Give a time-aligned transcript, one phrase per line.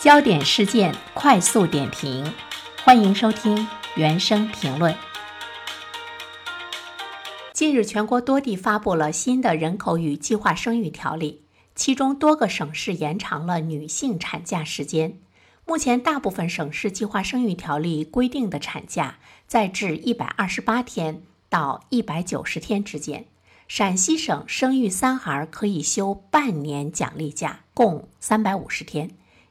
[0.00, 2.32] 焦点事件快速点评，
[2.82, 4.96] 欢迎收听原声评论。
[7.52, 11.42] 近日，全国多地发布了新的人口与计划生育条例，
[11.74, 15.18] 其中多个省市延长了女性产假时间。
[15.66, 23.26] 目前，大部分省市计划生育条例规定的产假在至一百二十八天到一百九十天之间。
[23.68, 29.10] 陕西省生育三孩可以休半年奖励假，共三百五十天。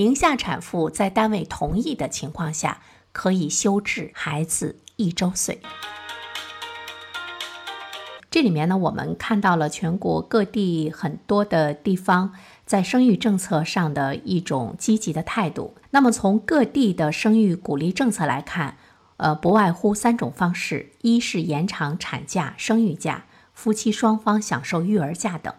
[0.00, 2.80] 宁夏产妇在单位同意的情况下，
[3.12, 5.60] 可以休至孩子一周岁。
[8.30, 12.32] 这里面呢，我们看到了全国各地很多的地方
[12.64, 15.74] 在生育政策上的一种积极的态度。
[15.90, 18.78] 那么，从各地的生育鼓励政策来看，
[19.18, 23.26] 呃，不外乎三种方式：一是延长产假、生育假。
[23.52, 25.52] 夫妻双方享受育儿假等，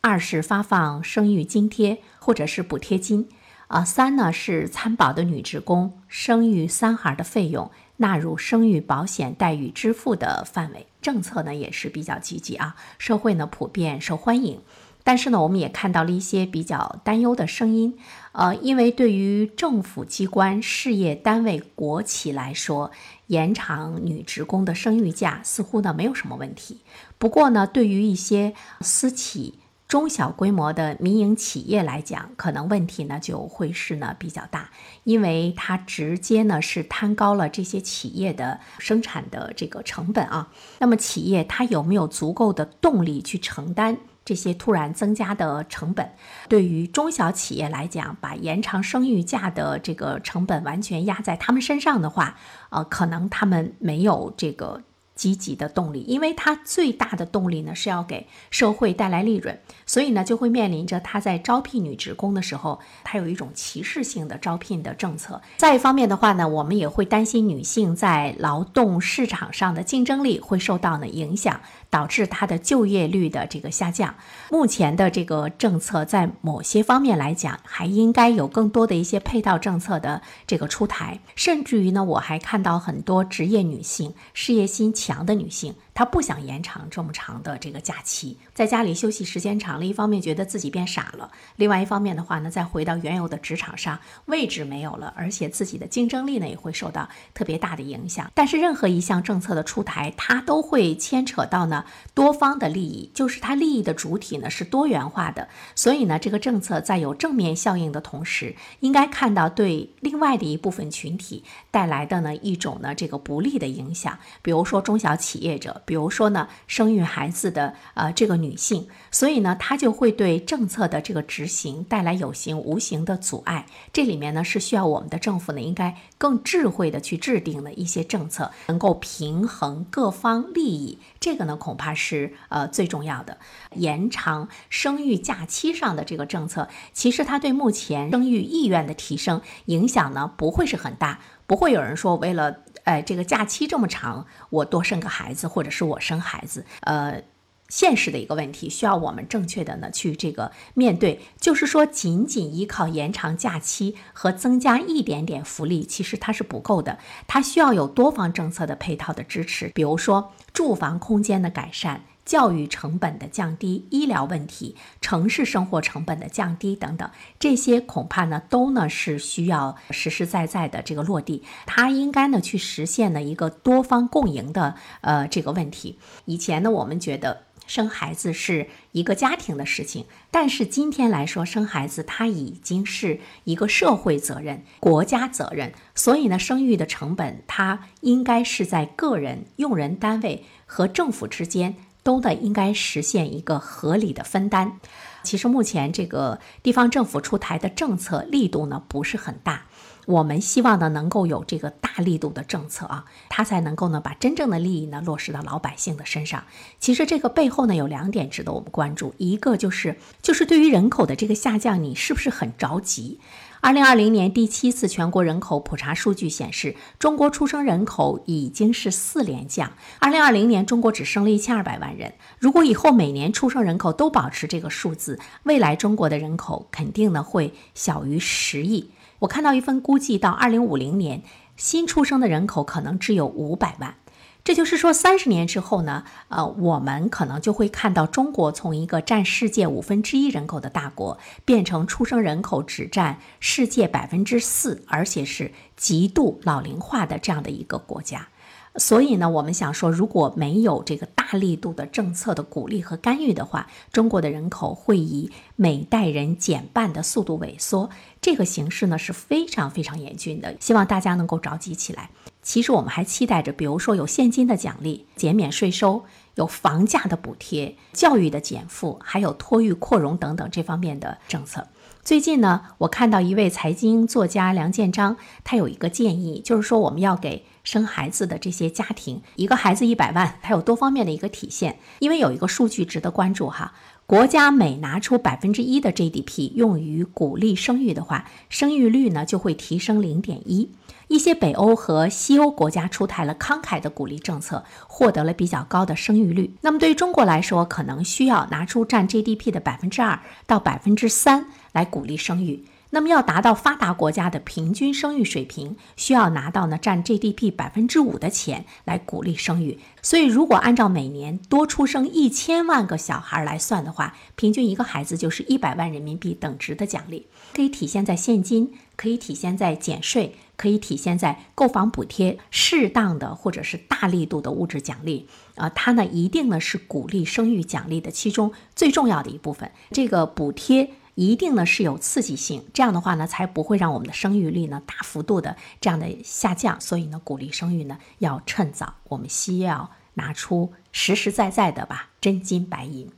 [0.00, 3.28] 二是发放生育津贴或者是补贴金，
[3.68, 10.86] 啊，三呢是参保的女职工生育三孩的费用纳入生育保险待遇支付的范围。
[11.00, 14.60] 政策呢也是比较积极啊，社会呢普遍受欢迎。
[15.04, 17.98] 但是呢，我们也看到了一些比较担忧的声音，
[18.32, 22.90] 呃，因为对于政府机关、事业单位、国企来说，
[23.28, 26.80] 延长女职工的生育假似乎呢没有什么问题。
[27.16, 29.58] 不过呢，对于一些私企、
[29.88, 34.68] 中小规模的民营企业来讲，可能问题呢就会是呢比较大，
[35.04, 40.52] 因为它直接呢是摊高了这些企业的生产的这个成本啊。
[40.78, 43.96] 那么企业它有没有足够的动力去承担？
[44.26, 46.10] 这些突然增加的成本，
[46.50, 52.36] 对于中小企业来讲，把延长生育假的这个成本完全压在他们身上的话，
[52.68, 54.82] 呃，可能他们没有这个。
[55.18, 65.42] 积极的动力，因为它最大的动力呢是要给社会带来利润，所以呢就会面临着他在招聘女职工的时候，他有一种歧视性的招聘的政策。
[65.56, 71.60] 再一方面的话呢，我们也会担心女性在劳动市场上的竞争力会受到呢影响，
[71.90, 74.14] 导致她的就业率的这个下降。
[74.52, 84.94] 目前的这个政策在某些方面来讲，还应该有更多的一些配套政策的这个出台，甚至于呢，我还看到很多职业女性事业心。
[85.08, 85.74] 强的女性。
[85.98, 98.30] 他不想延长这么长的这个假期，在家里休息时间长了，一方面觉得自己变傻了，另外一方面的话呢，再回到原有的职场上，位置没有了，而且自己的竞争力呢也会受到特别大的影响。
[98.32, 105.48] 但是任何一项政策的出台，它都会牵扯到呢多方的利益，就是它利益的主体呢是多元化的。
[105.74, 111.42] 所以呢，这个政策在有正面效应的同时，应该看到对另外的一部分群体
[111.72, 115.82] 带来的呢一种呢这个不利的影响，比如说中小企业者。
[115.88, 123.64] 比如说呢，生育孩子的呃这个女性，所以呢，她就会对政策的这个执行带来有形无形的阻碍。
[123.90, 130.98] 这里面呢是需要我们的政府呢应该更智慧的去制定的一些政策，能够平衡各方利益。
[131.18, 133.38] 这个呢恐怕是呃最重要的。
[133.74, 142.58] 延长生育假期上的这个政策，其实它对目前生育意愿的提升影响呢不会是很大，不会有人说为了。
[142.88, 147.22] 哎，这个假期这么长，我多生个孩子，或者是我生孩子，呃，
[147.68, 151.20] 现实的一个问题，需要我们正确的呢去这个面对。
[151.38, 162.04] 就是说，仅仅依靠延长假期和增加一点点福利，其实它是不够的，它需要有多方政策的配套的支持，比如说住房空间的改善。
[162.28, 171.42] 教育成本的降低、医疗问题、城市生活成本的降低等等，这些恐怕呢都呢是需要实实在在的这个落地。
[171.64, 175.98] 它应该呢去实现呢一个多方共赢的呃这个问题。
[176.26, 185.72] 以前呢我们觉得生孩子是一个家庭的事情，但是今天来说生孩子它已经是一个社会责任、国家责任。
[185.94, 191.76] 所以呢生育的成本它应该是在个人、用人单位和政府之间。
[192.08, 194.80] 都的应该实现一个合理的分担。
[195.22, 199.66] 其实目前这个地方政府出台的政策力度呢不是很大，
[200.06, 206.44] 我们希望呢能够有这个大力度的政策啊，它才能够呢把真正的利益呢落实到老百姓的身上。
[206.78, 213.20] 其实这个背后呢有两点值得我们关注，一个就是就是对于人口的这个下降，你是不是很着急？
[213.60, 219.72] 二零二零年第七次全国人口普查数据显示，中国出生人口已经是四连降。
[219.98, 222.14] 二零二零年，中国只生了一千二百万人。
[222.38, 228.90] 如果以后每年出生人口都保持这个数字，未来中国的人口肯定呢会小于十亿。
[229.18, 231.22] 我看到一份估计，到二零五零年，
[231.56, 233.96] 新出生的人口可能只有五百万。
[234.44, 248.28] 这就是说，三十年之后呢，呃，我们可能就会看到中国从一个占世界五分之一人口的大国，变成出生人口只占世界百分之四，而且是极度老龄化的这样的一个国家。
[248.76, 257.90] 所以呢，我们想说，如果没有这个大力度的政策的鼓励和干预的话，中国的人口会以每代人减半的速度萎缩。
[258.20, 262.10] 这个形势呢是非常非常严峻的，希望大家能够着急起来。
[262.48, 266.06] 其实我们还期待着，比如说有现金的奖励、减免税收、
[266.36, 271.68] 有房价的补贴、教育的减负，还有托育扩容等等这方面的政策。
[272.02, 277.44] 最近呢，我看到一位财经作家梁建章，他有一个建议，就是说我们要给。
[277.70, 281.78] 生孩子的这些家庭，一个孩子一百万，它有多方面的一个体现。
[281.98, 283.74] 因为有一个数据值得关注哈，
[284.06, 290.72] 国家每拿出百分之一的 GDP 用于鼓励生育的话，生育率呢就会提升零点一。
[291.08, 296.54] 一些北欧和西欧国家出台了慷慨的鼓励政策，获得了比较高的生育率。
[296.62, 302.64] 那么对于中国来说，可能需要拿出占 GDP 的百分之二到百分之三来鼓励生育。
[302.90, 309.78] 那么要达到发达国家的平均生育水平，需要拿到呢占 GDP 百分之五的钱来鼓励生育。
[310.00, 325.28] 所以，如果按照每年多出生一千万个小孩来算的话，平均一个孩子就是一百万人民币等值的奖励，可以体现在现金，可以体现在减税，可以体现在购房补贴，适当的或者是大力度的物质奖励。
[325.56, 329.70] 啊，它呢一定呢是鼓励生育奖励的其中最重要的一部分。
[329.90, 330.90] 这个补贴。
[331.18, 336.80] 一定呢是有刺激性，这样的话呢才不会让我们的生育率呢大幅度的这样的下降。
[336.80, 343.10] 所以呢，鼓励生育呢要趁早，我们需要拿出实实在在的吧真金白银。